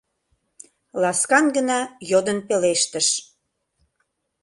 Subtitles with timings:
[1.01, 3.07] Ласкан гына йодын пелештыш: